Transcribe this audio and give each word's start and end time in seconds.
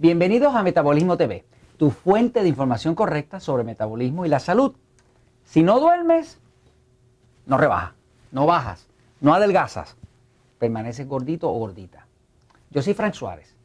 Bienvenidos 0.00 0.54
a 0.54 0.62
Metabolismo 0.62 1.16
TV, 1.16 1.44
tu 1.76 1.90
fuente 1.90 2.44
de 2.44 2.48
información 2.48 2.94
correcta 2.94 3.40
sobre 3.40 3.64
metabolismo 3.64 4.24
y 4.24 4.28
la 4.28 4.38
salud. 4.38 4.76
Si 5.42 5.64
no 5.64 5.80
duermes, 5.80 6.38
no 7.46 7.58
rebajas, 7.58 7.94
no 8.30 8.46
bajas, 8.46 8.86
no 9.20 9.34
adelgazas, 9.34 9.96
permaneces 10.60 11.08
gordito 11.08 11.50
o 11.50 11.58
gordita. 11.58 12.06
Yo 12.70 12.80
soy 12.80 12.94
Frank 12.94 13.14
Suárez, 13.14 13.56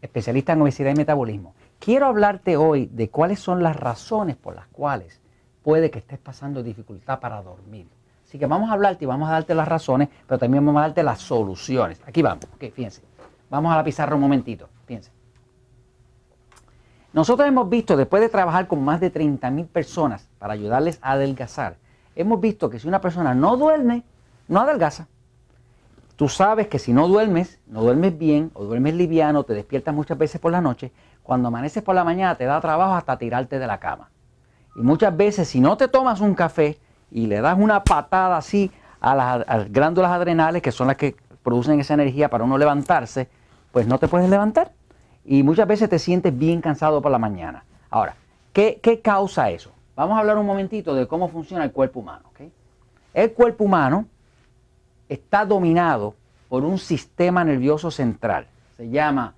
especialista 0.00 0.52
en 0.52 0.62
obesidad 0.62 0.92
y 0.92 0.94
metabolismo. 0.94 1.56
Quiero 1.80 2.06
hablarte 2.06 2.56
hoy 2.56 2.86
de 2.86 3.10
cuáles 3.10 3.40
son 3.40 3.60
las 3.64 3.74
razones 3.74 4.36
por 4.36 4.54
las 4.54 4.68
cuales 4.68 5.20
puede 5.64 5.90
que 5.90 5.98
estés 5.98 6.20
pasando 6.20 6.62
dificultad 6.62 7.18
para 7.18 7.42
dormir. 7.42 7.88
Así 8.24 8.38
que 8.38 8.46
vamos 8.46 8.70
a 8.70 8.74
hablarte 8.74 9.06
y 9.06 9.08
vamos 9.08 9.28
a 9.28 9.32
darte 9.32 9.56
las 9.56 9.66
razones, 9.66 10.08
pero 10.28 10.38
también 10.38 10.64
vamos 10.64 10.78
a 10.78 10.86
darte 10.86 11.02
las 11.02 11.18
soluciones. 11.18 12.00
Aquí 12.06 12.22
vamos, 12.22 12.44
ok, 12.54 12.72
fíjense. 12.72 13.02
Vamos 13.50 13.72
a 13.72 13.76
la 13.76 13.82
pizarra 13.82 14.14
un 14.14 14.20
momentito, 14.20 14.68
fíjense. 14.86 15.10
Nosotros 17.14 17.46
hemos 17.46 17.70
visto, 17.70 17.96
después 17.96 18.20
de 18.20 18.28
trabajar 18.28 18.66
con 18.66 18.84
más 18.84 19.00
de 19.00 19.08
30 19.08 19.48
mil 19.52 19.66
personas 19.66 20.28
para 20.40 20.52
ayudarles 20.52 20.98
a 21.00 21.12
adelgazar, 21.12 21.76
hemos 22.16 22.40
visto 22.40 22.68
que 22.68 22.80
si 22.80 22.88
una 22.88 23.00
persona 23.00 23.34
no 23.34 23.56
duerme, 23.56 24.02
no 24.48 24.60
adelgaza. 24.60 25.06
Tú 26.16 26.28
sabes 26.28 26.66
que 26.66 26.80
si 26.80 26.92
no 26.92 27.06
duermes, 27.06 27.60
no 27.68 27.82
duermes 27.82 28.18
bien 28.18 28.50
o 28.54 28.64
duermes 28.64 28.94
liviano, 28.94 29.44
te 29.44 29.54
despiertas 29.54 29.94
muchas 29.94 30.18
veces 30.18 30.40
por 30.40 30.50
la 30.50 30.60
noche, 30.60 30.90
cuando 31.22 31.46
amaneces 31.48 31.84
por 31.84 31.94
la 31.94 32.02
mañana 32.02 32.34
te 32.34 32.46
da 32.46 32.60
trabajo 32.60 32.94
hasta 32.94 33.16
tirarte 33.16 33.60
de 33.60 33.66
la 33.68 33.78
cama. 33.78 34.10
Y 34.74 34.80
muchas 34.80 35.16
veces 35.16 35.46
si 35.46 35.60
no 35.60 35.76
te 35.76 35.86
tomas 35.86 36.20
un 36.20 36.34
café 36.34 36.80
y 37.12 37.28
le 37.28 37.40
das 37.40 37.56
una 37.56 37.84
patada 37.84 38.38
así 38.38 38.72
a 39.00 39.14
las, 39.14 39.70
glándulas 39.70 40.10
adrenales, 40.10 40.62
que 40.62 40.72
son 40.72 40.88
las 40.88 40.96
que 40.96 41.14
producen 41.44 41.78
esa 41.78 41.94
energía 41.94 42.28
para 42.28 42.42
uno 42.42 42.58
levantarse, 42.58 43.28
pues 43.70 43.86
no 43.86 44.00
te 44.00 44.08
puedes 44.08 44.28
levantar 44.28 44.72
y 45.24 45.42
muchas 45.42 45.66
veces 45.66 45.88
te 45.88 45.98
sientes 45.98 46.36
bien 46.36 46.60
cansado 46.60 47.00
por 47.00 47.10
la 47.10 47.18
mañana. 47.18 47.64
Ahora, 47.90 48.14
¿qué, 48.52 49.00
causa 49.02 49.50
eso? 49.50 49.72
Vamos 49.96 50.16
a 50.16 50.20
hablar 50.20 50.38
un 50.38 50.46
momentito 50.46 50.94
de 50.94 51.06
cómo 51.06 51.28
funciona 51.28 51.64
el 51.64 51.72
cuerpo 51.72 52.00
humano. 52.00 52.24
El 53.14 53.32
cuerpo 53.32 53.64
humano 53.64 54.06
está 55.08 55.44
dominado 55.44 56.16
por 56.48 56.64
un 56.64 56.78
sistema 56.78 57.44
nervioso 57.44 57.92
central. 57.92 58.48
Se 58.76 58.90
llama 58.90 59.34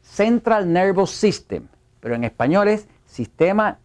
Central 0.00 0.72
Nervous 0.72 1.10
System, 1.10 1.66
pero 1.98 2.14
en 2.14 2.22
español 2.22 2.68
es 2.68 2.86
sistema 3.04 3.78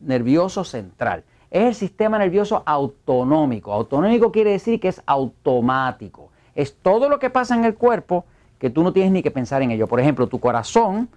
nervioso 0.00 0.62
central. 0.62 1.24
Es 1.50 1.64
el 1.64 1.74
sistema 1.74 2.18
nervioso 2.18 2.62
autonómico. 2.66 3.72
Autonómico 3.72 4.30
quiere 4.30 4.50
decir 4.50 4.78
que 4.78 4.88
es 4.88 5.02
automático. 5.06 6.30
Es 6.54 6.76
todo 6.76 7.08
lo 7.08 7.18
que 7.18 7.30
pasa 7.30 7.54
en 7.54 7.64
el 7.64 7.76
cuerpo 7.76 8.26
que 8.58 8.70
tú 8.70 8.82
no 8.82 8.92
tienes 8.92 9.12
ni 9.12 9.22
que 9.22 9.30
pensar 9.30 9.62
en 9.62 9.70
ello. 9.70 9.86
Por 9.86 10.00
ejemplo, 10.00 10.26
tu 10.26 10.40
corazón 10.40 11.08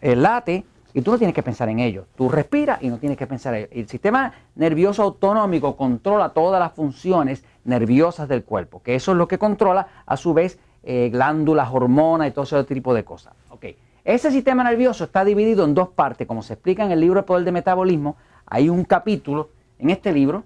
eh, 0.00 0.16
late 0.16 0.64
y 0.94 1.02
tú 1.02 1.10
no 1.10 1.18
tienes 1.18 1.34
que 1.34 1.42
pensar 1.42 1.68
en 1.68 1.78
ello. 1.78 2.06
Tú 2.16 2.28
respiras 2.28 2.82
y 2.82 2.88
no 2.88 2.98
tienes 2.98 3.18
que 3.18 3.26
pensar 3.26 3.54
en 3.54 3.64
ello. 3.64 3.70
El 3.72 3.88
sistema 3.88 4.32
nervioso 4.54 5.02
autonómico 5.02 5.76
controla 5.76 6.30
todas 6.30 6.58
las 6.58 6.72
funciones 6.72 7.44
nerviosas 7.64 8.28
del 8.28 8.44
cuerpo, 8.44 8.82
que 8.82 8.94
eso 8.94 9.12
es 9.12 9.18
lo 9.18 9.28
que 9.28 9.38
controla 9.38 9.88
a 10.06 10.16
su 10.16 10.32
vez 10.32 10.58
eh, 10.82 11.10
glándulas, 11.12 11.68
hormonas 11.70 12.28
y 12.28 12.30
todo 12.30 12.44
ese 12.44 12.64
tipo 12.64 12.94
de 12.94 13.04
cosas. 13.04 13.34
Okay. 13.50 13.76
Ese 14.04 14.30
sistema 14.30 14.62
nervioso 14.62 15.04
está 15.04 15.24
dividido 15.24 15.64
en 15.64 15.74
dos 15.74 15.88
partes, 15.88 16.26
como 16.26 16.42
se 16.42 16.54
explica 16.54 16.84
en 16.84 16.92
el 16.92 17.00
libro 17.00 17.18
El 17.18 17.24
Poder 17.24 17.44
de 17.44 17.52
Metabolismo. 17.52 18.16
Hay 18.46 18.68
un 18.68 18.84
capítulo, 18.84 19.50
en 19.78 19.90
este 19.90 20.12
libro, 20.12 20.44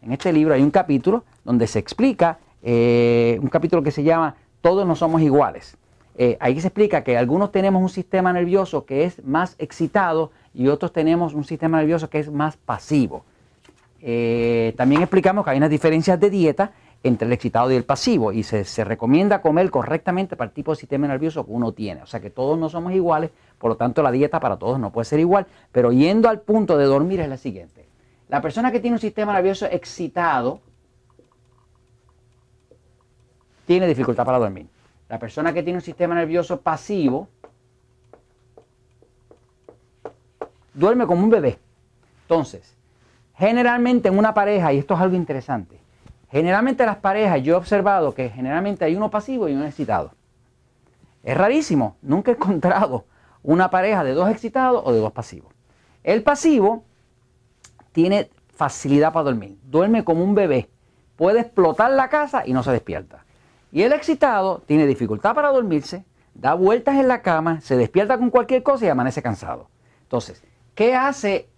en 0.00 0.12
este 0.12 0.32
libro 0.32 0.54
hay 0.54 0.62
un 0.62 0.70
capítulo 0.70 1.24
donde 1.44 1.66
se 1.66 1.78
explica, 1.78 2.38
eh, 2.62 3.38
un 3.42 3.48
capítulo 3.48 3.82
que 3.82 3.90
se 3.90 4.02
llama 4.02 4.34
todos 4.68 4.86
no 4.86 4.96
somos 4.96 5.22
iguales. 5.22 5.78
Eh, 6.18 6.36
ahí 6.40 6.60
se 6.60 6.66
explica 6.66 7.02
que 7.02 7.16
algunos 7.16 7.52
tenemos 7.52 7.80
un 7.80 7.88
sistema 7.88 8.34
nervioso 8.34 8.84
que 8.84 9.04
es 9.04 9.24
más 9.24 9.56
excitado 9.58 10.30
y 10.52 10.68
otros 10.68 10.92
tenemos 10.92 11.32
un 11.32 11.44
sistema 11.44 11.78
nervioso 11.78 12.10
que 12.10 12.18
es 12.18 12.30
más 12.30 12.58
pasivo. 12.58 13.24
Eh, 14.02 14.74
también 14.76 15.00
explicamos 15.00 15.42
que 15.42 15.52
hay 15.52 15.56
unas 15.56 15.70
diferencias 15.70 16.20
de 16.20 16.28
dieta 16.28 16.72
entre 17.02 17.26
el 17.26 17.32
excitado 17.32 17.72
y 17.72 17.76
el 17.76 17.84
pasivo 17.84 18.30
y 18.30 18.42
se, 18.42 18.64
se, 18.64 18.84
recomienda 18.84 19.40
comer 19.40 19.70
correctamente 19.70 20.36
para 20.36 20.48
el 20.48 20.54
tipo 20.54 20.72
de 20.72 20.76
sistema 20.76 21.08
nervioso 21.08 21.46
que 21.46 21.52
uno 21.52 21.72
tiene. 21.72 22.02
O 22.02 22.06
sea 22.06 22.20
que 22.20 22.28
todos 22.28 22.58
no 22.58 22.68
somos 22.68 22.92
iguales, 22.92 23.30
por 23.56 23.70
lo 23.70 23.76
tanto 23.78 24.02
la 24.02 24.10
dieta 24.10 24.38
para 24.38 24.58
todos 24.58 24.78
no 24.78 24.92
puede 24.92 25.06
ser 25.06 25.20
igual, 25.20 25.46
pero 25.72 25.92
yendo 25.92 26.28
al 26.28 26.40
punto 26.40 26.76
de 26.76 26.84
dormir 26.84 27.20
es 27.20 27.28
la 27.30 27.38
siguiente. 27.38 27.88
La 28.28 28.42
persona 28.42 28.70
que 28.70 28.80
tiene 28.80 28.96
un 28.96 29.00
sistema 29.00 29.32
nervioso 29.32 29.64
excitado 29.64 30.60
tiene 33.68 33.86
dificultad 33.86 34.24
para 34.24 34.38
dormir. 34.38 34.66
La 35.10 35.18
persona 35.18 35.52
que 35.52 35.62
tiene 35.62 35.76
un 35.76 35.82
sistema 35.82 36.14
nervioso 36.14 36.62
pasivo 36.62 37.28
duerme 40.72 41.06
como 41.06 41.22
un 41.22 41.28
bebé. 41.28 41.58
Entonces, 42.22 42.74
generalmente 43.36 44.08
en 44.08 44.16
una 44.16 44.32
pareja, 44.32 44.72
y 44.72 44.78
esto 44.78 44.94
es 44.94 45.00
algo 45.00 45.16
interesante, 45.16 45.78
generalmente 46.30 46.86
las 46.86 46.96
parejas 46.96 47.42
yo 47.42 47.52
he 47.52 47.56
observado 47.58 48.14
que 48.14 48.30
generalmente 48.30 48.86
hay 48.86 48.96
uno 48.96 49.10
pasivo 49.10 49.50
y 49.50 49.52
uno 49.52 49.66
excitado. 49.66 50.12
Es 51.22 51.36
rarísimo, 51.36 51.98
nunca 52.00 52.30
he 52.30 52.34
encontrado 52.34 53.04
una 53.42 53.68
pareja 53.68 54.02
de 54.02 54.14
dos 54.14 54.30
excitados 54.30 54.80
o 54.82 54.94
de 54.94 55.00
dos 55.00 55.12
pasivos. 55.12 55.52
El 56.04 56.22
pasivo 56.22 56.84
tiene 57.92 58.30
facilidad 58.48 59.12
para 59.12 59.24
dormir, 59.24 59.58
duerme 59.64 60.04
como 60.04 60.24
un 60.24 60.34
bebé, 60.34 60.70
puede 61.16 61.40
explotar 61.40 61.90
la 61.90 62.08
casa 62.08 62.46
y 62.46 62.54
no 62.54 62.62
se 62.62 62.72
despierta. 62.72 63.26
Y 63.72 63.82
el 63.82 63.92
excitado 63.92 64.62
tiene 64.66 64.86
dificultad 64.86 65.34
para 65.34 65.48
dormirse, 65.48 66.04
da 66.34 66.54
vueltas 66.54 66.96
en 66.96 67.08
la 67.08 67.22
cama, 67.22 67.60
se 67.60 67.76
despierta 67.76 68.18
con 68.18 68.30
cualquier 68.30 68.62
cosa 68.62 68.86
y 68.86 68.88
amanece 68.88 69.22
cansado. 69.22 69.68
Entonces, 70.02 70.42
¿qué 70.74 70.94
hace 70.94 71.48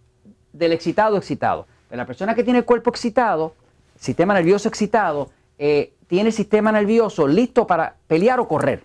del 0.53 0.73
excitado 0.73 1.17
excitado? 1.17 1.67
Pues 1.89 1.99
la 1.99 2.07
persona 2.07 2.35
que 2.35 2.45
tiene 2.45 2.61
el 2.61 2.65
cuerpo 2.65 2.91
excitado, 2.91 3.55
sistema 3.97 4.35
nervioso 4.35 4.69
excitado, 4.69 5.31
eh, 5.59 5.93
tiene 6.07 6.31
el 6.31 6.33
sistema 6.33 6.73
nervioso 6.73 7.29
listo 7.29 7.67
para 7.67 7.95
pelear 8.07 8.41
o 8.41 8.49
correr. 8.49 8.85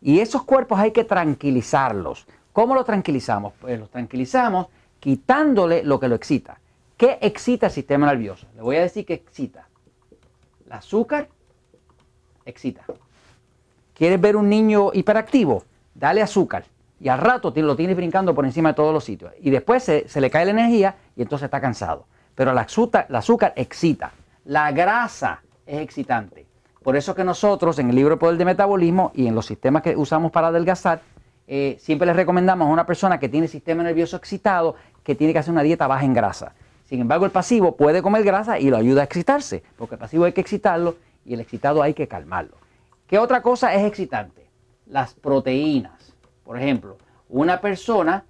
Y 0.00 0.20
esos 0.20 0.44
cuerpos 0.44 0.78
hay 0.78 0.92
que 0.92 1.04
tranquilizarlos. 1.04 2.26
¿Cómo 2.52 2.74
los 2.74 2.84
tranquilizamos? 2.84 3.54
Pues 3.60 3.80
los 3.80 3.90
tranquilizamos 3.90 4.68
quitándole 5.00 5.82
lo 5.82 5.98
que 5.98 6.08
lo 6.08 6.14
excita. 6.14 6.60
¿Qué 6.96 7.18
excita 7.20 7.66
el 7.66 7.72
sistema 7.72 8.06
nervioso? 8.06 8.46
Le 8.54 8.62
voy 8.62 8.76
a 8.76 8.82
decir 8.82 9.04
que 9.04 9.14
excita. 9.14 9.66
El 10.66 10.72
azúcar 10.72 11.28
excita. 12.46 12.82
¿Quieres 13.94 14.20
ver 14.20 14.36
un 14.36 14.48
niño 14.48 14.90
hiperactivo? 14.92 15.64
Dale 15.94 16.22
azúcar. 16.22 16.64
Y 17.00 17.08
al 17.08 17.18
rato 17.18 17.52
lo 17.54 17.76
tienes 17.76 17.96
brincando 17.96 18.34
por 18.34 18.44
encima 18.44 18.70
de 18.70 18.74
todos 18.74 18.92
los 18.92 19.04
sitios. 19.04 19.32
Y 19.40 19.50
después 19.50 19.82
se, 19.82 20.20
le 20.20 20.30
cae 20.30 20.44
la 20.44 20.52
energía 20.52 20.96
y 21.16 21.22
entonces 21.22 21.46
está 21.46 21.60
cansado. 21.60 22.06
Pero 22.34 22.50
el 22.50 22.58
azúcar, 22.58 23.52
excita. 23.56 24.12
La 24.44 24.72
grasa 24.72 25.42
es 25.66 25.80
excitante. 25.80 26.46
Por 26.82 26.96
eso 26.96 27.14
que 27.14 27.24
nosotros 27.24 27.78
en 27.78 27.90
el 27.90 27.96
libro 27.96 28.18
Poder 28.18 28.36
de 28.36 28.44
Metabolismo 28.44 29.12
y 29.14 29.26
en 29.26 29.34
los 29.34 29.46
sistemas 29.46 29.82
que 29.82 29.96
usamos 29.96 30.32
para 30.32 30.48
adelgazar, 30.48 31.00
eh, 31.46 31.76
siempre 31.80 32.06
les 32.06 32.16
recomendamos 32.16 32.68
a 32.68 32.72
una 32.72 32.86
persona 32.86 33.18
que 33.18 33.28
tiene 33.28 33.48
sistema 33.48 33.82
nervioso 33.82 34.16
excitado 34.16 34.76
que 35.02 35.14
tiene 35.14 35.32
que 35.32 35.38
hacer 35.38 35.52
una 35.52 35.62
dieta 35.62 35.86
baja 35.86 36.04
en 36.04 36.14
grasa. 36.14 36.54
Sin 36.84 37.00
embargo, 37.00 37.24
el 37.24 37.30
pasivo 37.30 37.76
puede 37.76 38.02
comer 38.02 38.24
grasa 38.24 38.58
y 38.58 38.70
lo 38.70 38.76
ayuda 38.76 39.02
a 39.02 39.04
excitarse, 39.04 39.62
porque 39.76 39.94
el 39.94 39.98
pasivo 39.98 40.24
hay 40.24 40.32
que 40.32 40.40
excitarlo 40.40 40.96
y 41.24 41.34
el 41.34 41.40
excitado 41.40 41.82
hay 41.82 41.94
que 41.94 42.08
calmarlo. 42.08 42.56
¿Qué 43.06 43.18
otra 43.18 43.42
cosa 43.42 43.74
es 43.74 43.84
excitante? 43.84 44.48
Las 44.86 45.14
proteínas. 45.14 46.14
Por 46.44 46.58
ejemplo, 46.58 46.98
una 47.28 47.60
persona 47.60 48.24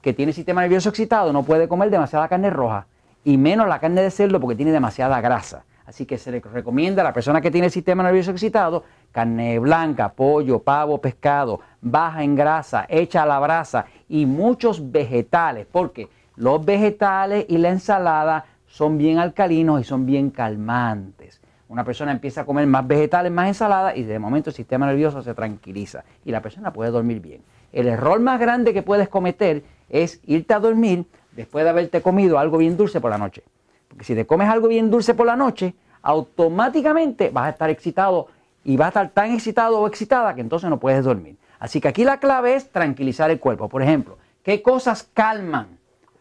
que 0.00 0.12
tiene 0.12 0.32
sistema 0.32 0.62
nervioso 0.62 0.88
excitado 0.88 1.32
no 1.32 1.44
puede 1.44 1.68
comer 1.68 1.90
demasiada 1.90 2.28
carne 2.28 2.50
roja 2.50 2.86
y 3.24 3.36
menos 3.36 3.68
la 3.68 3.78
carne 3.78 4.02
de 4.02 4.10
cerdo 4.10 4.40
porque 4.40 4.56
tiene 4.56 4.72
demasiada 4.72 5.20
grasa. 5.20 5.64
Así 5.84 6.06
que 6.06 6.16
se 6.16 6.30
le 6.30 6.40
recomienda 6.40 7.02
a 7.02 7.04
la 7.04 7.12
persona 7.12 7.40
que 7.40 7.50
tiene 7.50 7.68
sistema 7.68 8.02
nervioso 8.02 8.30
excitado 8.30 8.84
carne 9.10 9.58
blanca, 9.58 10.12
pollo, 10.12 10.60
pavo, 10.60 11.00
pescado, 11.00 11.60
baja 11.80 12.22
en 12.22 12.34
grasa, 12.34 12.86
hecha 12.88 13.24
a 13.24 13.26
la 13.26 13.38
brasa 13.38 13.86
y 14.08 14.24
muchos 14.26 14.90
vegetales, 14.90 15.66
porque 15.70 16.08
los 16.36 16.64
vegetales 16.64 17.44
y 17.48 17.58
la 17.58 17.68
ensalada 17.68 18.46
son 18.66 18.96
bien 18.96 19.18
alcalinos 19.18 19.80
y 19.80 19.84
son 19.84 20.06
bien 20.06 20.30
calmantes. 20.30 21.41
Una 21.72 21.84
persona 21.84 22.12
empieza 22.12 22.42
a 22.42 22.44
comer 22.44 22.66
más 22.66 22.86
vegetales, 22.86 23.32
más 23.32 23.48
ensalada 23.48 23.96
y 23.96 24.02
de 24.02 24.18
momento 24.18 24.50
el 24.50 24.54
sistema 24.54 24.84
nervioso 24.84 25.22
se 25.22 25.32
tranquiliza 25.32 26.04
y 26.22 26.30
la 26.30 26.42
persona 26.42 26.70
puede 26.70 26.90
dormir 26.90 27.20
bien. 27.20 27.40
El 27.72 27.88
error 27.88 28.20
más 28.20 28.38
grande 28.38 28.74
que 28.74 28.82
puedes 28.82 29.08
cometer 29.08 29.62
es 29.88 30.20
irte 30.26 30.52
a 30.52 30.60
dormir 30.60 31.06
después 31.30 31.64
de 31.64 31.70
haberte 31.70 32.02
comido 32.02 32.38
algo 32.38 32.58
bien 32.58 32.76
dulce 32.76 33.00
por 33.00 33.10
la 33.10 33.16
noche. 33.16 33.42
Porque 33.88 34.04
si 34.04 34.14
te 34.14 34.26
comes 34.26 34.50
algo 34.50 34.68
bien 34.68 34.90
dulce 34.90 35.14
por 35.14 35.24
la 35.24 35.34
noche, 35.34 35.74
automáticamente 36.02 37.30
vas 37.30 37.46
a 37.46 37.48
estar 37.48 37.70
excitado 37.70 38.26
y 38.64 38.76
vas 38.76 38.88
a 38.88 38.88
estar 38.88 39.08
tan 39.08 39.32
excitado 39.32 39.80
o 39.80 39.86
excitada 39.86 40.34
que 40.34 40.42
entonces 40.42 40.68
no 40.68 40.78
puedes 40.78 41.02
dormir. 41.02 41.38
Así 41.58 41.80
que 41.80 41.88
aquí 41.88 42.04
la 42.04 42.20
clave 42.20 42.54
es 42.54 42.70
tranquilizar 42.70 43.30
el 43.30 43.40
cuerpo. 43.40 43.70
Por 43.70 43.80
ejemplo, 43.80 44.18
¿qué 44.42 44.60
cosas 44.60 45.08
calman 45.14 45.68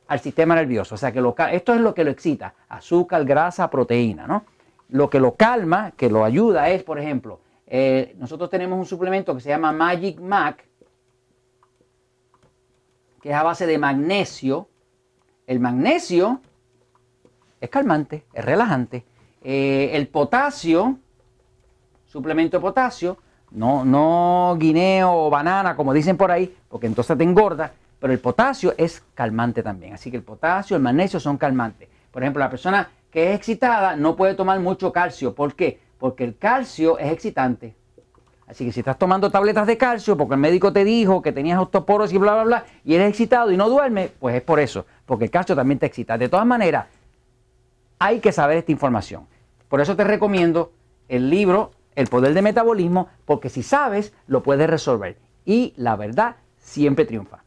al 0.07 0.21
sistema 0.21 0.55
nervioso? 0.55 0.95
O 0.95 0.97
sea, 0.97 1.11
que 1.11 1.21
esto 1.51 1.73
es 1.73 1.81
lo 1.81 1.93
que 1.93 2.05
lo 2.05 2.11
excita. 2.11 2.53
Azúcar, 2.69 3.25
grasa, 3.25 3.69
proteína, 3.69 4.25
¿no? 4.27 4.45
Lo 4.91 5.09
que 5.09 5.21
lo 5.21 5.35
calma, 5.35 5.91
que 5.91 6.09
lo 6.09 6.25
ayuda 6.25 6.69
es, 6.69 6.83
por 6.83 6.99
ejemplo, 6.99 7.39
eh, 7.65 8.13
nosotros 8.19 8.49
tenemos 8.49 8.77
un 8.77 8.85
suplemento 8.85 9.33
que 9.33 9.39
se 9.39 9.47
llama 9.47 9.71
Magic 9.71 10.19
Mac, 10.19 10.67
que 13.21 13.29
es 13.29 13.35
a 13.35 13.41
base 13.41 13.65
de 13.65 13.77
magnesio. 13.77 14.67
El 15.47 15.61
magnesio 15.61 16.41
es 17.61 17.69
calmante, 17.69 18.25
es 18.33 18.43
relajante. 18.43 19.05
Eh, 19.41 19.91
el 19.93 20.09
potasio, 20.09 20.97
suplemento 22.05 22.57
de 22.57 22.61
potasio, 22.61 23.17
no, 23.51 23.85
no 23.85 24.57
guineo 24.59 25.13
o 25.13 25.29
banana, 25.29 25.77
como 25.77 25.93
dicen 25.93 26.17
por 26.17 26.31
ahí, 26.31 26.53
porque 26.67 26.87
entonces 26.87 27.17
te 27.17 27.23
engorda, 27.23 27.71
pero 27.97 28.11
el 28.11 28.19
potasio 28.19 28.73
es 28.77 29.01
calmante 29.13 29.63
también. 29.63 29.93
Así 29.93 30.11
que 30.11 30.17
el 30.17 30.23
potasio, 30.23 30.75
el 30.75 30.83
magnesio 30.83 31.21
son 31.21 31.37
calmantes. 31.37 31.87
Por 32.11 32.23
ejemplo, 32.23 32.41
la 32.41 32.49
persona 32.49 32.89
que 33.11 33.29
es 33.29 33.35
excitada 33.35 33.95
no 33.95 34.15
puede 34.15 34.33
tomar 34.33 34.59
mucho 34.59 34.91
calcio. 34.91 35.35
¿Por 35.35 35.55
qué? 35.55 35.79
Porque 35.99 36.23
el 36.23 36.37
calcio 36.37 36.97
es 36.97 37.11
excitante. 37.11 37.75
Así 38.47 38.65
que 38.65 38.71
si 38.71 38.81
estás 38.81 38.97
tomando 38.97 39.29
tabletas 39.29 39.65
de 39.67 39.77
calcio 39.77 40.17
porque 40.17 40.33
el 40.33 40.39
médico 40.39 40.73
te 40.73 40.83
dijo 40.83 41.21
que 41.21 41.31
tenías 41.31 41.59
osteoporosis 41.59 42.15
y 42.15 42.17
bla, 42.17 42.33
bla, 42.33 42.43
bla, 42.43 42.65
y 42.83 42.95
eres 42.95 43.09
excitado 43.09 43.51
y 43.51 43.57
no 43.57 43.69
duermes, 43.69 44.11
pues 44.19 44.35
es 44.35 44.41
por 44.41 44.59
eso, 44.59 44.85
porque 45.05 45.25
el 45.25 45.31
calcio 45.31 45.55
también 45.55 45.79
te 45.79 45.85
excita. 45.85 46.17
De 46.17 46.27
todas 46.27 46.45
maneras, 46.45 46.87
hay 47.99 48.19
que 48.19 48.31
saber 48.31 48.57
esta 48.57 48.71
información. 48.71 49.27
Por 49.69 49.79
eso 49.79 49.95
te 49.95 50.03
recomiendo 50.03 50.73
el 51.07 51.29
libro 51.29 51.71
El 51.95 52.07
poder 52.07 52.33
de 52.33 52.41
metabolismo, 52.41 53.09
porque 53.25 53.49
si 53.49 53.63
sabes, 53.63 54.13
lo 54.27 54.43
puedes 54.43 54.69
resolver. 54.69 55.17
Y 55.45 55.73
la 55.77 55.95
verdad 55.95 56.37
siempre 56.57 57.05
triunfa. 57.05 57.43